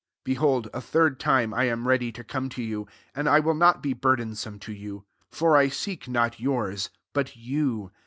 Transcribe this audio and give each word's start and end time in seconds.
14 0.25 0.33
Behold, 0.33 0.69
a 0.73 0.81
third 0.81 1.19
time, 1.19 1.53
I 1.53 1.65
am 1.65 1.87
ready 1.87 2.11
to 2.11 2.23
come 2.23 2.49
to 2.49 2.63
you; 2.63 2.87
and 3.13 3.29
I 3.29 3.39
will 3.39 3.53
not 3.53 3.83
be 3.83 3.93
burdensome 3.93 4.57
to 4.61 4.73
you: 4.73 5.05
for 5.29 5.55
I 5.55 5.67
seek 5.67 6.07
not 6.07 6.39
yours, 6.39 6.89
but 7.13 7.27
jou. 7.37 7.91